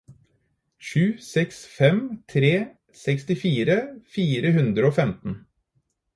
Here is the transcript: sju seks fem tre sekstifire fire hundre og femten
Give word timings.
sju 0.87 1.03
seks 1.31 1.59
fem 1.75 1.99
tre 2.33 2.51
sekstifire 3.03 3.77
fire 4.17 4.57
hundre 4.59 4.91
og 4.91 4.99
femten 5.01 5.39